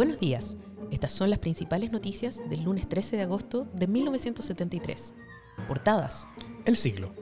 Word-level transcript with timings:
Buenos 0.00 0.18
días. 0.18 0.56
Estas 0.90 1.12
son 1.12 1.28
las 1.28 1.40
principales 1.40 1.92
noticias 1.92 2.42
del 2.48 2.62
lunes 2.62 2.88
13 2.88 3.16
de 3.16 3.22
agosto 3.24 3.68
de 3.74 3.86
1973. 3.86 5.12
Portadas. 5.68 6.26
El 6.64 6.78
siglo. 6.78 7.12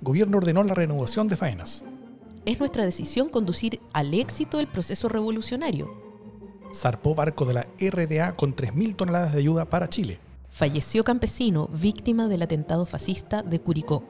Gobierno 0.00 0.38
ordenó 0.38 0.62
la 0.62 0.72
renovación 0.72 1.28
de 1.28 1.36
faenas. 1.36 1.84
Es 2.46 2.60
nuestra 2.60 2.86
decisión 2.86 3.28
conducir 3.28 3.78
al 3.92 4.14
éxito 4.14 4.58
el 4.58 4.68
proceso 4.68 5.10
revolucionario. 5.10 5.90
Zarpó 6.72 7.14
barco 7.14 7.44
de 7.44 7.52
la 7.52 7.66
RDA 7.78 8.34
con 8.36 8.56
3.000 8.56 8.96
toneladas 8.96 9.34
de 9.34 9.40
ayuda 9.40 9.66
para 9.66 9.90
Chile. 9.90 10.18
Falleció 10.48 11.04
campesino 11.04 11.68
víctima 11.68 12.26
del 12.26 12.40
atentado 12.40 12.86
fascista 12.86 13.42
de 13.42 13.60
Curicó. 13.60 14.02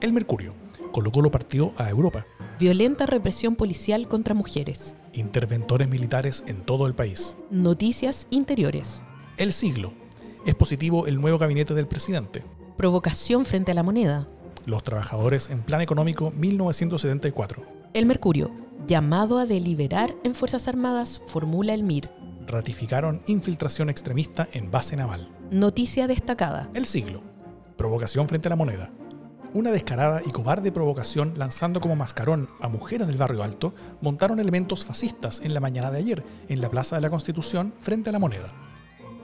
El 0.00 0.12
Mercurio. 0.12 0.52
Colo 0.90 1.12
Colo 1.12 1.30
partió 1.30 1.72
a 1.76 1.88
Europa. 1.88 2.26
Violenta 2.62 3.06
represión 3.06 3.56
policial 3.56 4.06
contra 4.06 4.36
mujeres. 4.36 4.94
Interventores 5.14 5.88
militares 5.88 6.44
en 6.46 6.64
todo 6.64 6.86
el 6.86 6.94
país. 6.94 7.36
Noticias 7.50 8.28
interiores. 8.30 9.02
El 9.36 9.52
siglo. 9.52 9.92
Es 10.46 10.54
positivo 10.54 11.08
el 11.08 11.20
nuevo 11.20 11.38
gabinete 11.38 11.74
del 11.74 11.88
presidente. 11.88 12.44
Provocación 12.76 13.46
frente 13.46 13.72
a 13.72 13.74
la 13.74 13.82
moneda. 13.82 14.28
Los 14.64 14.84
trabajadores 14.84 15.50
en 15.50 15.62
Plan 15.62 15.80
Económico 15.80 16.30
1974. 16.36 17.64
El 17.94 18.06
Mercurio. 18.06 18.52
Llamado 18.86 19.40
a 19.40 19.46
deliberar 19.46 20.14
en 20.22 20.36
Fuerzas 20.36 20.68
Armadas, 20.68 21.20
formula 21.26 21.74
el 21.74 21.82
MIR. 21.82 22.10
Ratificaron 22.46 23.22
infiltración 23.26 23.90
extremista 23.90 24.46
en 24.52 24.70
base 24.70 24.94
naval. 24.96 25.28
Noticia 25.50 26.06
destacada. 26.06 26.70
El 26.74 26.86
siglo. 26.86 27.24
Provocación 27.76 28.28
frente 28.28 28.46
a 28.46 28.50
la 28.50 28.56
moneda. 28.56 28.92
Una 29.54 29.70
descarada 29.70 30.22
y 30.24 30.30
cobarde 30.30 30.72
provocación 30.72 31.34
lanzando 31.36 31.82
como 31.82 31.94
mascarón 31.94 32.48
a 32.60 32.68
mujeres 32.68 33.06
del 33.06 33.18
barrio 33.18 33.42
alto 33.42 33.74
montaron 34.00 34.40
elementos 34.40 34.86
fascistas 34.86 35.42
en 35.44 35.52
la 35.52 35.60
mañana 35.60 35.90
de 35.90 35.98
ayer 35.98 36.24
en 36.48 36.62
la 36.62 36.70
Plaza 36.70 36.96
de 36.96 37.02
la 37.02 37.10
Constitución 37.10 37.74
frente 37.78 38.08
a 38.08 38.12
la 38.12 38.18
moneda. 38.18 38.54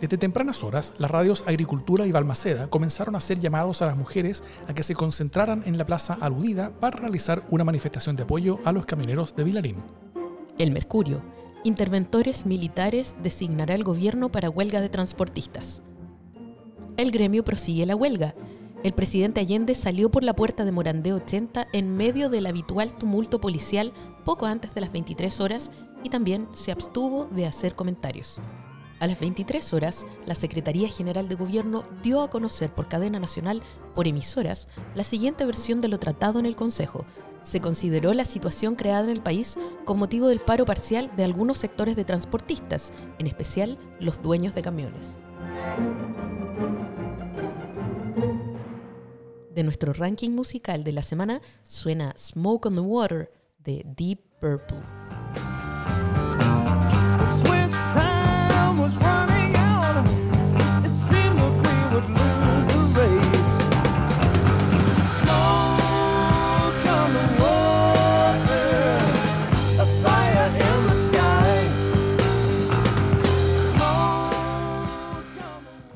Desde 0.03 0.19
tempranas 0.19 0.63
horas, 0.63 0.93
las 0.99 1.11
radios 1.11 1.45
Agricultura 1.49 2.07
y 2.07 2.13
Balmaceda 2.13 2.69
comenzaron 2.69 3.15
a 3.15 3.19
hacer 3.19 3.41
llamados 3.41 3.81
a 3.81 3.87
las 3.87 3.97
mujeres 3.97 4.45
a 4.69 4.75
que 4.75 4.83
se 4.83 4.95
concentraran 4.95 5.63
en 5.65 5.79
la 5.79 5.87
plaza 5.87 6.19
aludida 6.21 6.71
para 6.79 6.99
realizar 6.99 7.43
una 7.49 7.65
manifestación 7.65 8.15
de 8.15 8.25
apoyo 8.25 8.59
a 8.67 8.73
los 8.73 8.85
camioneros 8.85 9.35
de 9.35 9.45
Vilarín. 9.45 9.77
El 10.59 10.73
Mercurio. 10.73 11.23
Interventores 11.65 12.47
militares 12.47 13.17
designará 13.23 13.75
el 13.75 13.83
gobierno 13.83 14.31
para 14.31 14.51
huelga 14.51 14.81
de 14.81 14.89
transportistas. 14.91 15.83
El 16.97 17.11
gremio 17.11 17.45
prosigue 17.45 17.87
la 17.87 17.97
huelga. 17.97 18.35
El 18.85 18.93
presidente 18.93 19.41
Allende 19.41 19.75
salió 19.75 20.09
por 20.09 20.23
la 20.23 20.37
puerta 20.37 20.65
de 20.65 20.71
Morandé 20.71 21.13
80 21.13 21.67
en 21.73 21.97
medio 21.97 22.31
del 22.31 22.47
habitual 22.47 22.95
tumulto 22.95 23.41
policial 23.41 23.93
poco 24.25 24.47
antes 24.47 24.73
de 24.73 24.81
las 24.81 24.93
23 24.93 25.41
horas 25.41 25.73
y 26.05 26.11
también 26.11 26.47
se 26.55 26.71
abstuvo 26.71 27.25
de 27.25 27.47
hacer 27.47 27.75
comentarios. 27.75 28.41
A 29.01 29.09
las 29.09 29.19
23 29.19 29.75
horas, 29.75 30.07
la 30.27 30.37
Secretaría 30.37 30.89
General 30.89 31.29
de 31.29 31.35
Gobierno 31.35 31.83
dio 32.05 32.23
a 32.23 32.31
conocer 32.31 32.73
por 32.73 32.87
cadena 32.87 33.19
nacional, 33.19 33.63
por 33.97 34.07
emisoras, 34.07 34.69
la 34.95 35.03
siguiente 35.03 35.45
versión 35.45 35.81
de 35.81 35.89
lo 35.89 35.99
tratado 35.99 36.39
en 36.39 36.47
el 36.47 36.55
Consejo. 36.55 37.05
Se 37.43 37.61
consideró 37.61 38.13
la 38.13 38.25
situación 38.25 38.77
creada 38.77 39.05
en 39.05 39.11
el 39.11 39.23
país 39.23 39.57
con 39.85 39.99
motivo 39.99 40.29
del 40.29 40.41
paro 40.41 40.65
parcial 40.65 41.11
de 41.17 41.25
algunos 41.25 41.59
sectores 41.59 41.97
de 41.97 42.05
transportistas, 42.05 42.93
en 43.19 43.27
especial 43.27 43.77
los 43.99 44.23
dueños 44.23 44.55
de 44.55 44.63
camiones. 44.63 45.19
De 49.59 49.65
nuestro 49.65 49.93
ranking 49.93 50.37
musical 50.37 50.85
de 50.85 50.93
la 50.93 51.03
semana 51.03 51.43
suena 51.67 52.15
Smoke 52.17 52.69
on 52.69 52.77
the 52.77 52.81
Water 52.81 53.29
de 53.65 53.85
Deep 53.97 54.21
Purple. 54.41 54.79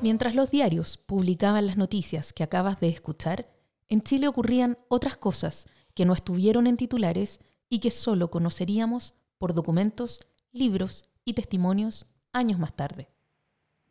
Mientras 0.03 0.35
los 0.35 0.51
diarios 0.51 0.97
publicaban 0.97 1.65
las 1.65 1.77
noticias 1.77 2.33
que 2.33 2.43
acabas 2.43 2.81
de 2.81 2.89
escuchar, 2.89 3.47
en 3.87 4.01
Chile 4.01 4.27
ocurrían 4.27 4.77
otras 4.89 5.15
cosas 5.15 5.65
que 5.93 6.03
no 6.03 6.11
estuvieron 6.11 6.67
en 6.67 6.75
titulares 6.75 7.39
y 7.69 7.79
que 7.79 7.89
solo 7.89 8.29
conoceríamos 8.29 9.13
por 9.37 9.53
documentos, 9.53 10.19
libros 10.51 11.05
y 11.23 11.35
testimonios 11.35 12.05
años 12.33 12.59
más 12.59 12.75
tarde. 12.75 13.07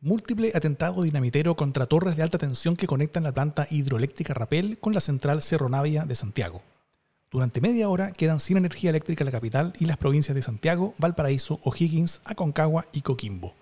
Múltiple 0.02 0.52
atentado 0.54 1.02
dinamitero 1.02 1.56
contra 1.56 1.86
torres 1.86 2.14
de 2.14 2.24
alta 2.24 2.36
tensión 2.36 2.76
que 2.76 2.86
conectan 2.86 3.22
la 3.22 3.32
planta 3.32 3.66
hidroeléctrica 3.70 4.34
Rapel 4.34 4.76
con 4.76 4.92
la 4.92 5.00
central 5.00 5.40
Cerro 5.40 5.70
Navia 5.70 6.04
de 6.04 6.14
Santiago. 6.14 6.60
Durante 7.30 7.62
media 7.62 7.88
hora 7.88 8.12
quedan 8.12 8.40
sin 8.40 8.58
energía 8.58 8.90
eléctrica 8.90 9.24
la 9.24 9.30
capital 9.30 9.72
y 9.78 9.86
las 9.86 9.96
provincias 9.96 10.34
de 10.34 10.42
Santiago, 10.42 10.92
Valparaíso, 10.98 11.58
O'Higgins, 11.62 12.20
Aconcagua 12.26 12.84
y 12.92 13.00
Coquimbo. 13.00 13.54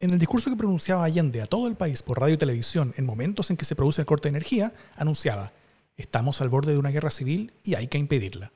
En 0.00 0.12
el 0.12 0.20
discurso 0.20 0.48
que 0.48 0.56
pronunciaba 0.56 1.02
Allende 1.02 1.42
a 1.42 1.46
todo 1.46 1.66
el 1.66 1.74
país 1.74 2.04
por 2.04 2.20
radio 2.20 2.34
y 2.34 2.38
televisión 2.38 2.94
en 2.96 3.04
momentos 3.04 3.50
en 3.50 3.56
que 3.56 3.64
se 3.64 3.74
produce 3.74 4.02
el 4.02 4.06
corte 4.06 4.28
de 4.28 4.36
energía, 4.36 4.72
anunciaba, 4.94 5.50
estamos 5.96 6.40
al 6.40 6.48
borde 6.48 6.70
de 6.70 6.78
una 6.78 6.90
guerra 6.90 7.10
civil 7.10 7.52
y 7.64 7.74
hay 7.74 7.88
que 7.88 7.98
impedirla. 7.98 8.52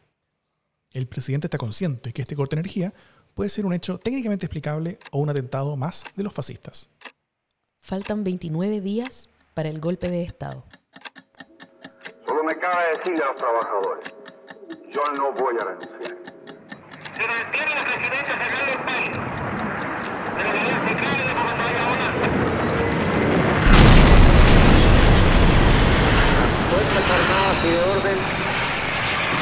El 0.92 1.08
presidente 1.08 1.48
está 1.48 1.58
consciente 1.58 2.12
que 2.12 2.22
este 2.22 2.36
corte 2.36 2.54
de 2.54 2.60
energía 2.60 2.94
puede 3.34 3.50
ser 3.50 3.66
un 3.66 3.72
hecho 3.72 3.98
técnicamente 3.98 4.46
explicable 4.46 5.00
o 5.10 5.18
un 5.18 5.30
atentado 5.30 5.76
más 5.76 6.04
de 6.14 6.22
los 6.22 6.32
fascistas. 6.32 6.90
Faltan 7.80 8.22
29 8.22 8.80
días 8.80 9.28
para 9.54 9.68
el 9.68 9.80
golpe 9.80 10.10
de 10.10 10.22
Estado. 10.22 10.64
Solo 12.24 12.44
me 12.44 12.56
cabe 12.56 12.98
decirle 12.98 13.24
a 13.24 13.26
los 13.26 13.36
trabajadores, 13.36 14.14
yo 14.92 15.00
no 15.16 15.32
voy 15.32 15.56
a 15.60 15.64
renunciar. 15.64 16.18
Se 17.16 17.26
mantiene 17.26 17.74
la 17.74 17.84
presidencia 17.84 18.38
federal 18.38 18.66
del 18.66 18.78
país. 18.86 19.10
De 20.86 21.21
Fuerzas 26.70 27.06
Armadas 27.10 27.58
y 27.64 27.68
de 27.68 27.80
Orden 27.80 28.18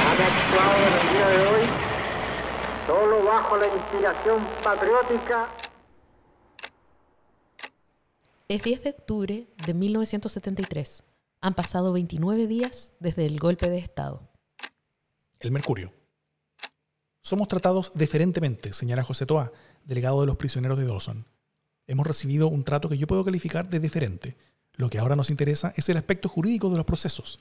han 0.06 0.18
actuado 0.22 0.76
en 0.86 0.92
el 0.94 1.06
día 1.14 1.28
de 1.28 1.40
hoy 1.46 1.64
solo 2.86 3.24
bajo 3.24 3.56
la 3.56 3.66
inspiración 3.66 4.46
patriótica 4.62 5.48
Es 8.50 8.62
10 8.62 8.82
de 8.82 8.90
octubre 8.90 9.46
de 9.64 9.74
1973. 9.74 11.04
Han 11.40 11.54
pasado 11.54 11.92
29 11.92 12.48
días 12.48 12.94
desde 12.98 13.24
el 13.24 13.38
golpe 13.38 13.70
de 13.70 13.78
Estado. 13.78 14.28
El 15.38 15.52
Mercurio. 15.52 15.92
Somos 17.22 17.46
tratados 17.46 17.92
deferentemente, 17.94 18.72
señala 18.72 19.04
José 19.04 19.24
Toa, 19.24 19.52
delegado 19.84 20.20
de 20.22 20.26
los 20.26 20.36
prisioneros 20.36 20.76
de 20.78 20.84
Dawson. 20.84 21.26
Hemos 21.90 22.06
recibido 22.06 22.46
un 22.46 22.62
trato 22.62 22.88
que 22.88 22.96
yo 22.96 23.08
puedo 23.08 23.24
calificar 23.24 23.68
de 23.68 23.80
deferente. 23.80 24.36
Lo 24.76 24.88
que 24.88 25.00
ahora 25.00 25.16
nos 25.16 25.28
interesa 25.28 25.74
es 25.76 25.88
el 25.88 25.96
aspecto 25.96 26.28
jurídico 26.28 26.70
de 26.70 26.76
los 26.76 26.86
procesos. 26.86 27.40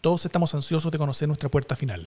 Todos 0.00 0.24
estamos 0.24 0.54
ansiosos 0.54 0.90
de 0.90 0.96
conocer 0.96 1.28
nuestra 1.28 1.50
puerta 1.50 1.76
final. 1.76 2.06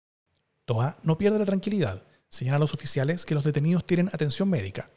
Toa 0.66 0.98
no 1.04 1.20
pierde 1.20 1.38
la 1.38 1.46
tranquilidad. 1.46 2.02
Señala 2.30 2.56
a 2.56 2.60
los 2.60 2.74
oficiales 2.74 3.28
que 3.28 3.36
los 3.36 3.44
detenidos 3.44 3.86
tienen 3.86 4.10
atención 4.12 4.50
médica. 4.50 4.90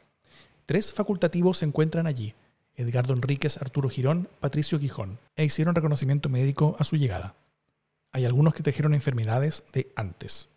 Tres 0.65 0.91
facultativos 0.91 1.59
se 1.59 1.65
encuentran 1.65 2.07
allí. 2.07 2.33
Edgardo 2.73 3.13
Enríquez, 3.13 3.61
Arturo 3.61 3.89
Girón, 3.89 4.27
Patricio 4.39 4.79
Quijón, 4.79 5.19
e 5.35 5.45
hicieron 5.45 5.75
reconocimiento 5.75 6.29
médico 6.29 6.75
a 6.79 6.83
su 6.83 6.95
llegada. 6.95 7.35
Hay 8.11 8.25
algunos 8.25 8.55
que 8.55 8.63
trajeron 8.63 8.95
enfermedades 8.95 9.63
de 9.71 9.91
antes. 9.95 10.49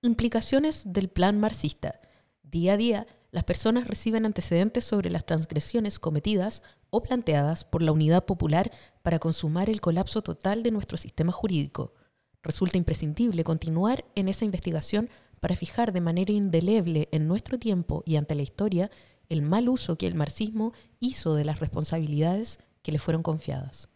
Implicaciones 0.00 0.84
del 0.92 1.08
plan 1.08 1.40
marxista. 1.40 2.00
Día 2.44 2.74
a 2.74 2.76
día, 2.76 3.06
las 3.32 3.44
personas 3.44 3.88
reciben 3.88 4.26
antecedentes 4.26 4.84
sobre 4.84 5.08
las 5.08 5.24
transgresiones 5.24 5.98
cometidas 5.98 6.62
o 6.90 7.02
planteadas 7.02 7.64
por 7.64 7.82
la 7.82 7.90
unidad 7.90 8.26
popular 8.26 8.70
para 9.02 9.18
consumar 9.18 9.70
el 9.70 9.80
colapso 9.80 10.20
total 10.20 10.62
de 10.62 10.70
nuestro 10.70 10.98
sistema 10.98 11.32
jurídico. 11.32 11.94
Resulta 12.42 12.76
imprescindible 12.76 13.42
continuar 13.42 14.04
en 14.14 14.28
esa 14.28 14.44
investigación 14.44 15.08
para 15.40 15.56
fijar 15.56 15.92
de 15.92 16.02
manera 16.02 16.30
indeleble 16.30 17.08
en 17.10 17.26
nuestro 17.26 17.58
tiempo 17.58 18.02
y 18.04 18.16
ante 18.16 18.34
la 18.34 18.42
historia 18.42 18.90
el 19.30 19.40
mal 19.40 19.70
uso 19.70 19.96
que 19.96 20.06
el 20.06 20.14
marxismo 20.14 20.74
hizo 21.00 21.34
de 21.34 21.46
las 21.46 21.58
responsabilidades 21.58 22.60
que 22.82 22.92
le 22.92 22.98
fueron 22.98 23.22
confiadas. 23.22 23.88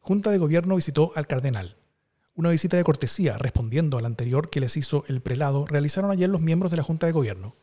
Junta 0.00 0.30
de 0.30 0.38
Gobierno 0.38 0.76
visitó 0.76 1.12
al 1.14 1.26
cardenal. 1.26 1.76
Una 2.34 2.48
visita 2.48 2.78
de 2.78 2.84
cortesía, 2.84 3.36
respondiendo 3.36 3.98
a 3.98 4.00
la 4.00 4.06
anterior 4.06 4.48
que 4.48 4.60
les 4.60 4.78
hizo 4.78 5.04
el 5.08 5.20
prelado, 5.20 5.66
realizaron 5.66 6.10
ayer 6.10 6.30
los 6.30 6.40
miembros 6.40 6.70
de 6.70 6.78
la 6.78 6.84
Junta 6.84 7.06
de 7.06 7.12
Gobierno. 7.12 7.54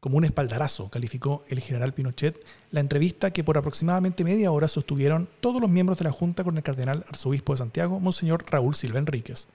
Como 0.00 0.16
un 0.16 0.24
espaldarazo, 0.24 0.90
calificó 0.90 1.44
el 1.48 1.58
general 1.58 1.92
Pinochet 1.92 2.44
la 2.70 2.78
entrevista 2.78 3.32
que 3.32 3.42
por 3.42 3.58
aproximadamente 3.58 4.22
media 4.22 4.52
hora 4.52 4.68
sostuvieron 4.68 5.28
todos 5.40 5.60
los 5.60 5.68
miembros 5.68 5.98
de 5.98 6.04
la 6.04 6.12
Junta 6.12 6.44
con 6.44 6.56
el 6.56 6.62
cardenal 6.62 7.04
arzobispo 7.08 7.52
de 7.52 7.58
Santiago, 7.58 7.98
Monseñor 7.98 8.44
Raúl 8.48 8.76
Silva 8.76 9.00
Enríquez. 9.00 9.48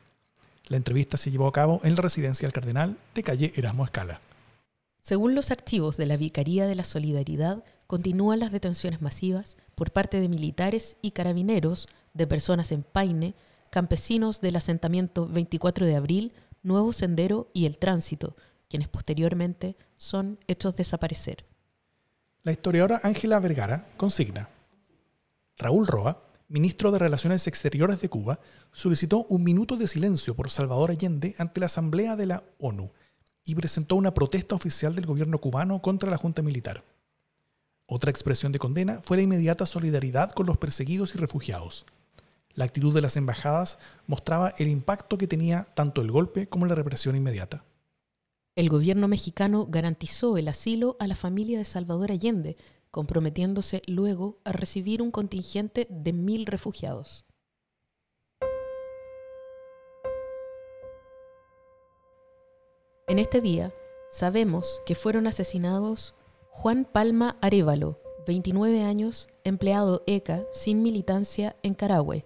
La 0.67 0.75
entrevista 0.75 1.15
se 1.15 1.31
llevó 1.31 1.47
a 1.47 1.53
cabo 1.53 1.79
en 1.83 1.95
la 1.95 2.01
residencia 2.01 2.45
del 2.45 2.53
cardenal 2.53 2.97
de 3.15 3.23
calle 3.23 3.53
Erasmo 3.55 3.85
Escala. 3.85 4.19
Según 4.99 5.33
los 5.33 5.49
archivos 5.49 5.95
de 5.95 6.07
la 6.07 6.17
Vicaría 6.17 6.67
de 6.67 6.75
la 6.75 6.83
Solidaridad, 6.83 7.63
continúan 7.87 8.39
las 8.39 8.51
detenciones 8.51 9.01
masivas 9.01 9.57
por 9.75 9.91
parte 9.91 10.19
de 10.19 10.29
militares 10.29 10.97
y 11.01 11.11
carabineros 11.11 11.87
de 12.13 12.27
personas 12.27 12.71
en 12.73 12.83
Paine, 12.83 13.33
campesinos 13.69 14.41
del 14.41 14.57
asentamiento 14.57 15.27
24 15.27 15.85
de 15.85 15.95
abril, 15.95 16.33
Nuevo 16.63 16.91
Sendero 16.93 17.49
y 17.53 17.65
El 17.65 17.77
Tránsito, 17.77 18.35
quienes 18.73 18.89
posteriormente 18.89 19.77
son 19.97 20.39
hechos 20.47 20.75
desaparecer. 20.75 21.45
La 22.41 22.53
historiadora 22.53 23.01
Ángela 23.03 23.39
Vergara 23.39 23.85
consigna. 23.97 24.49
Raúl 25.59 25.85
Roa, 25.85 26.23
ministro 26.47 26.89
de 26.91 26.97
Relaciones 26.97 27.45
Exteriores 27.45 28.01
de 28.01 28.09
Cuba, 28.09 28.39
solicitó 28.71 29.27
un 29.29 29.43
minuto 29.43 29.75
de 29.75 29.87
silencio 29.87 30.33
por 30.33 30.49
Salvador 30.49 30.89
Allende 30.89 31.35
ante 31.37 31.59
la 31.59 31.67
Asamblea 31.67 32.15
de 32.15 32.25
la 32.25 32.43
ONU 32.57 32.91
y 33.45 33.53
presentó 33.53 33.95
una 33.95 34.15
protesta 34.15 34.55
oficial 34.55 34.95
del 34.95 35.05
gobierno 35.05 35.37
cubano 35.37 35.79
contra 35.79 36.09
la 36.09 36.17
Junta 36.17 36.41
Militar. 36.41 36.83
Otra 37.85 38.09
expresión 38.09 38.51
de 38.53 38.57
condena 38.57 39.01
fue 39.03 39.17
la 39.17 39.23
inmediata 39.23 39.67
solidaridad 39.67 40.31
con 40.31 40.47
los 40.47 40.57
perseguidos 40.57 41.13
y 41.13 41.19
refugiados. 41.19 41.85
La 42.55 42.65
actitud 42.65 42.91
de 42.91 43.01
las 43.01 43.17
embajadas 43.17 43.77
mostraba 44.07 44.55
el 44.57 44.67
impacto 44.67 45.19
que 45.19 45.27
tenía 45.27 45.67
tanto 45.75 46.01
el 46.01 46.09
golpe 46.09 46.49
como 46.49 46.65
la 46.65 46.73
represión 46.73 47.15
inmediata. 47.15 47.63
El 48.55 48.69
gobierno 48.69 49.07
mexicano 49.07 49.65
garantizó 49.67 50.37
el 50.37 50.47
asilo 50.47 50.95
a 50.99 51.07
la 51.07 51.15
familia 51.15 51.57
de 51.57 51.65
Salvador 51.65 52.11
Allende, 52.11 52.55
comprometiéndose 52.91 53.81
luego 53.87 54.37
a 54.43 54.51
recibir 54.51 55.01
un 55.01 55.09
contingente 55.09 55.87
de 55.89 56.13
mil 56.13 56.45
refugiados. 56.45 57.25
En 63.07 63.17
este 63.17 63.41
día 63.41 63.73
sabemos 64.11 64.81
que 64.85 64.93
fueron 64.93 65.25
asesinados 65.25 66.13
Juan 66.51 66.85
Palma 66.85 67.37
Arevalo, 67.41 67.99
29 68.27 68.83
años, 68.83 69.27
empleado 69.43 70.03
ECA 70.05 70.45
sin 70.51 70.83
militancia 70.83 71.55
en 71.63 71.73
Carahue. 71.73 72.23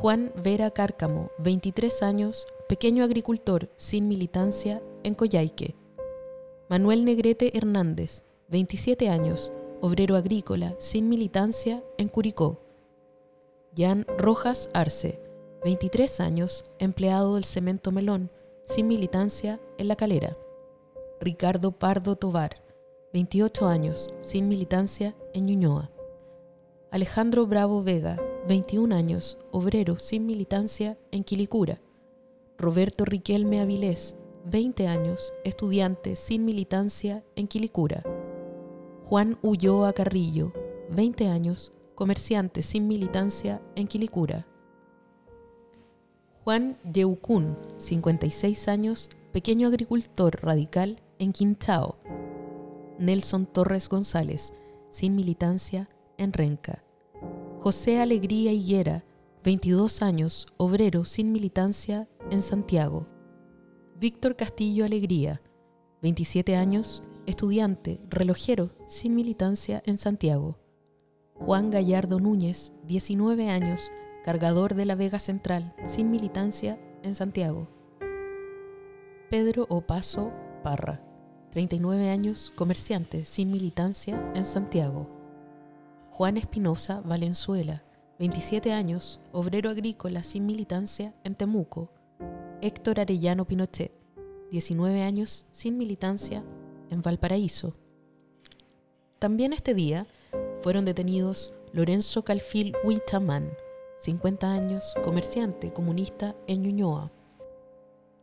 Juan 0.00 0.30
Vera 0.36 0.70
Cárcamo, 0.70 1.32
23 1.38 2.04
años, 2.04 2.46
pequeño 2.68 3.02
agricultor 3.02 3.68
sin 3.78 4.06
militancia 4.06 4.80
en 5.02 5.16
Coyhaique. 5.16 5.74
Manuel 6.68 7.04
Negrete 7.04 7.58
Hernández, 7.58 8.22
27 8.46 9.08
años, 9.08 9.50
obrero 9.80 10.14
agrícola 10.14 10.76
sin 10.78 11.08
militancia 11.08 11.82
en 11.96 12.06
Curicó. 12.06 12.60
Jan 13.76 14.06
Rojas 14.16 14.70
Arce, 14.72 15.20
23 15.64 16.20
años, 16.20 16.64
empleado 16.78 17.34
del 17.34 17.44
Cemento 17.44 17.90
Melón, 17.90 18.30
sin 18.66 18.86
militancia 18.86 19.58
en 19.78 19.88
La 19.88 19.96
Calera. 19.96 20.36
Ricardo 21.20 21.72
Pardo 21.72 22.14
Tovar, 22.14 22.62
28 23.12 23.66
años, 23.66 24.06
sin 24.20 24.46
militancia 24.46 25.16
en 25.34 25.46
Ñuñoa. 25.46 25.90
Alejandro 26.92 27.48
Bravo 27.48 27.82
Vega, 27.82 28.16
21 28.48 28.94
años, 28.96 29.36
obrero 29.52 29.98
sin 29.98 30.24
militancia 30.24 30.96
en 31.10 31.22
Quilicura. 31.22 31.82
Roberto 32.56 33.04
Riquelme 33.04 33.60
Avilés, 33.60 34.16
20 34.46 34.88
años, 34.88 35.34
estudiante 35.44 36.16
sin 36.16 36.46
militancia 36.46 37.22
en 37.36 37.46
Quilicura. 37.46 38.02
Juan 39.04 39.38
Ulloa 39.42 39.92
Carrillo, 39.92 40.54
20 40.88 41.28
años, 41.28 41.72
comerciante 41.94 42.62
sin 42.62 42.88
militancia 42.88 43.60
en 43.76 43.86
Quilicura. 43.86 44.46
Juan 46.42 46.78
Yeucún, 46.90 47.54
56 47.76 48.66
años, 48.68 49.10
pequeño 49.30 49.68
agricultor 49.68 50.42
radical 50.42 51.02
en 51.18 51.34
Quinchao. 51.34 51.98
Nelson 52.98 53.44
Torres 53.44 53.90
González, 53.90 54.54
sin 54.88 55.16
militancia 55.16 55.90
en 56.16 56.32
Renca. 56.32 56.82
José 57.60 58.00
Alegría 58.00 58.52
Higuera, 58.52 59.04
22 59.42 60.00
años, 60.00 60.46
obrero 60.58 61.04
sin 61.04 61.32
militancia 61.32 62.08
en 62.30 62.40
Santiago. 62.40 63.08
Víctor 63.98 64.36
Castillo 64.36 64.84
Alegría, 64.84 65.42
27 66.00 66.54
años, 66.54 67.02
estudiante, 67.26 68.00
relojero 68.08 68.70
sin 68.86 69.16
militancia 69.16 69.82
en 69.86 69.98
Santiago. 69.98 70.56
Juan 71.34 71.70
Gallardo 71.70 72.20
Núñez, 72.20 72.74
19 72.84 73.50
años, 73.50 73.90
cargador 74.24 74.76
de 74.76 74.84
la 74.84 74.94
Vega 74.94 75.18
Central, 75.18 75.74
sin 75.84 76.12
militancia 76.12 76.78
en 77.02 77.16
Santiago. 77.16 77.66
Pedro 79.30 79.66
Opaso 79.68 80.32
Parra, 80.62 81.02
39 81.50 82.08
años, 82.08 82.52
comerciante, 82.54 83.24
sin 83.24 83.50
militancia 83.50 84.30
en 84.36 84.44
Santiago. 84.44 85.17
Juan 86.18 86.36
Espinosa 86.36 87.00
Valenzuela, 87.02 87.84
27 88.18 88.72
años, 88.72 89.20
obrero 89.30 89.70
agrícola 89.70 90.24
sin 90.24 90.46
militancia 90.46 91.14
en 91.22 91.36
Temuco. 91.36 91.92
Héctor 92.60 92.98
Arellano 92.98 93.44
Pinochet, 93.44 93.92
19 94.50 95.02
años, 95.02 95.44
sin 95.52 95.78
militancia 95.78 96.42
en 96.90 97.02
Valparaíso. 97.02 97.76
También 99.20 99.52
este 99.52 99.74
día 99.74 100.08
fueron 100.60 100.84
detenidos 100.84 101.54
Lorenzo 101.72 102.24
Calfil 102.24 102.74
Huitamán, 102.82 103.52
50 103.98 104.52
años, 104.52 104.94
comerciante 105.04 105.72
comunista 105.72 106.34
en 106.48 106.62
Ñuñoa. 106.62 107.12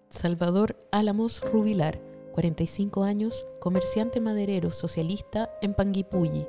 Salvador 0.10 0.76
Álamos 0.92 1.40
Rubilar, 1.50 2.02
45 2.34 3.04
años, 3.06 3.46
comerciante 3.62 4.20
maderero 4.20 4.72
socialista 4.72 5.50
en 5.62 5.74
Panguipulli. 5.74 6.46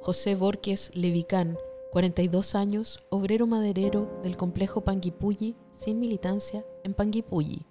José 0.00 0.34
Borges 0.34 0.90
Levicán, 0.94 1.58
42 1.90 2.54
años, 2.54 3.04
obrero 3.10 3.46
maderero 3.46 4.20
del 4.22 4.36
complejo 4.36 4.82
Panguipulli, 4.82 5.56
sin 5.72 5.98
militancia 5.98 6.64
en 6.84 6.94
Panguipulli. 6.94 7.66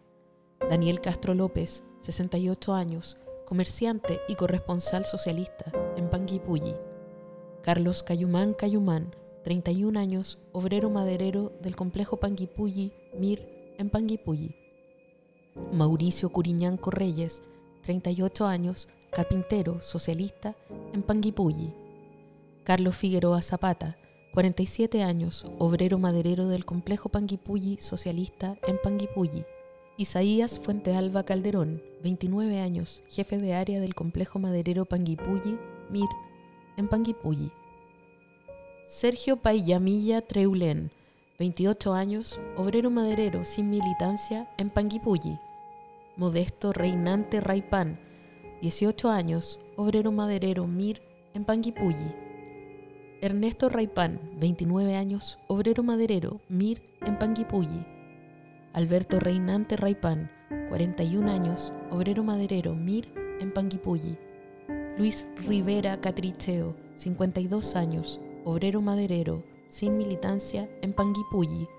Daniel 0.69 0.99
Castro 0.99 1.33
López, 1.33 1.83
68 2.01 2.73
años, 2.73 3.17
comerciante 3.45 4.19
y 4.27 4.35
corresponsal 4.35 5.05
socialista 5.05 5.71
en 5.95 6.09
Panguipulli. 6.09 6.75
Carlos 7.61 8.03
Cayumán 8.03 8.53
Cayumán, 8.53 9.15
31 9.43 9.99
años, 9.99 10.39
obrero 10.51 10.89
maderero 10.89 11.53
del 11.61 11.75
complejo 11.75 12.17
Panguipulli, 12.17 12.91
MIR, 13.17 13.75
en 13.77 13.89
Panguipulli. 13.89 14.55
Mauricio 15.71 16.29
Curiñán 16.29 16.77
Correyes, 16.77 17.43
38 17.83 18.45
años, 18.45 18.87
carpintero, 19.11 19.81
socialista, 19.81 20.55
en 20.93 21.03
Panguipulli. 21.03 21.84
Carlos 22.65 22.95
Figueroa 22.95 23.43
Zapata, 23.43 23.95
47 24.33 25.03
años, 25.03 25.45
obrero 25.59 25.99
maderero 25.99 26.47
del 26.47 26.65
complejo 26.65 27.09
Panguipulli, 27.09 27.77
socialista, 27.79 28.57
en 28.65 28.79
Panguipulli. 28.81 29.45
Isaías 29.97 30.59
Fuentealba 30.59 31.21
Calderón, 31.21 31.83
29 32.01 32.59
años, 32.59 33.03
jefe 33.07 33.37
de 33.37 33.53
área 33.53 33.79
del 33.79 33.93
complejo 33.93 34.39
maderero 34.39 34.85
Panguipulli, 34.85 35.59
MIR, 35.91 36.09
en 36.75 36.87
Panguipulli. 36.87 37.51
Sergio 38.87 39.37
Paillamilla 39.37 40.21
Treulén, 40.21 40.89
28 41.37 41.93
años, 41.93 42.39
obrero 42.57 42.89
maderero 42.89 43.45
sin 43.45 43.69
militancia 43.69 44.49
en 44.57 44.71
Panguipulli. 44.71 45.37
Modesto 46.17 46.73
Reinante 46.73 47.41
Raipán, 47.41 47.99
18 48.63 49.11
años, 49.11 49.59
obrero 49.75 50.11
maderero 50.11 50.65
MIR 50.65 51.03
en 51.35 51.45
Panguipulli. 51.45 52.24
Ernesto 53.21 53.69
Raipán, 53.69 54.19
29 54.39 54.95
años, 54.95 55.39
obrero 55.47 55.83
maderero 55.83 56.41
MIR 56.49 56.81
en 57.05 57.17
Panguipulli. 57.17 57.85
Alberto 58.73 59.21
Reinante 59.21 59.77
Raipán, 59.77 60.29
41 60.67 61.31
años, 61.31 61.71
obrero 61.91 62.23
maderero 62.23 62.75
MIR 62.75 63.07
en 63.39 63.53
Panguipulli. 63.53 64.17
Luis 64.97 65.25
Rivera 65.47 66.01
Catricheo, 66.01 66.75
52 66.95 67.77
años, 67.77 68.19
obrero 68.43 68.81
maderero, 68.81 69.43
sin 69.69 69.97
militancia 69.97 70.69
en 70.81 70.91
Panguipulli. 70.91 71.69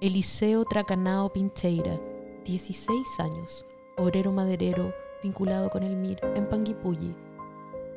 Eliseo 0.00 0.64
Tracanao 0.64 1.32
Pincheira, 1.34 2.00
16 2.46 3.20
años, 3.20 3.66
obrero 3.98 4.32
maderero 4.32 4.94
vinculado 5.22 5.68
con 5.68 5.82
el 5.82 5.96
MIR 5.96 6.18
en 6.34 6.48
Panguipulli. 6.48 7.14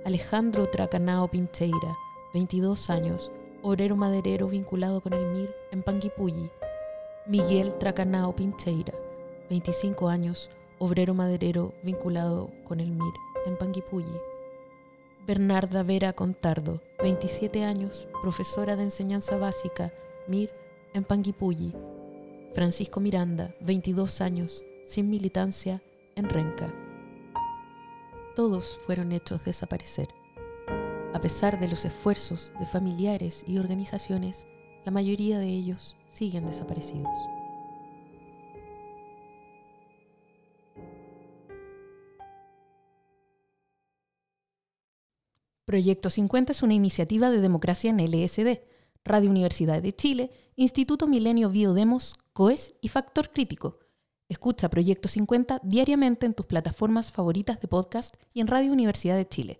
Alejandro 0.06 0.68
Tracanao 0.70 1.30
Pincheira, 1.30 1.96
22 2.32 2.92
años, 2.92 3.32
obrero 3.64 3.96
maderero 3.96 4.48
vinculado 4.48 5.02
con 5.02 5.14
el 5.14 5.26
MIR 5.34 5.56
en 5.72 5.82
Panguipulli. 5.82 6.52
Miguel 7.26 7.74
Tracanao 7.80 8.36
Pincheira, 8.36 8.94
25 9.50 10.10
años, 10.10 10.52
obrero 10.78 11.16
maderero 11.16 11.74
vinculado 11.82 12.52
con 12.66 12.82
el 12.82 12.92
MIR 12.92 13.14
en 13.48 13.58
Panguipulli. 13.58 14.16
Bernarda 15.26 15.82
Vera 15.82 16.14
Contardo, 16.14 16.82
27 17.02 17.64
años, 17.64 18.08
profesora 18.22 18.76
de 18.76 18.84
enseñanza 18.84 19.36
básica, 19.38 19.92
MIR 20.28 20.52
en 20.94 21.04
Panguipulli. 21.04 21.74
Francisco 22.54 23.00
Miranda, 23.00 23.56
22 23.62 24.22
años, 24.22 24.64
sin 24.86 25.10
militancia, 25.10 25.82
en 26.16 26.30
Renca. 26.30 26.72
Todos 28.36 28.80
fueron 28.86 29.14
hechos 29.14 29.44
desaparecer. 29.46 30.19
A 31.12 31.22
pesar 31.22 31.60
de 31.60 31.68
los 31.68 31.86
esfuerzos 31.86 32.52
de 32.60 32.68
familiares 32.68 33.44
y 33.48 33.58
organizaciones, 33.58 34.46
la 34.86 34.92
mayoría 34.92 35.40
de 35.40 35.48
ellos 35.48 35.98
siguen 36.08 36.46
desaparecidos. 36.46 37.10
Proyecto 45.66 46.12
50 46.12 46.52
es 46.52 46.62
una 46.62 46.76
iniciativa 46.76 47.32
de 47.32 47.42
democracia 47.42 47.90
en 47.90 47.98
LSD, 47.98 48.62
Radio 49.04 49.32
Universidad 49.32 49.82
de 49.82 49.96
Chile, 49.96 50.32
Instituto 50.56 51.08
Milenio 51.08 51.50
Biodemos, 51.50 52.18
COES 52.34 52.76
y 52.82 52.90
Factor 52.90 53.32
Crítico. 53.32 53.80
Escucha 54.30 54.70
Proyecto 54.70 55.08
50 55.08 55.62
diariamente 55.64 56.28
en 56.28 56.36
tus 56.36 56.46
plataformas 56.46 57.12
favoritas 57.12 57.60
de 57.62 57.68
podcast 57.68 58.14
y 58.32 58.42
en 58.42 58.48
Radio 58.48 58.72
Universidad 58.72 59.16
de 59.16 59.28
Chile. 59.28 59.60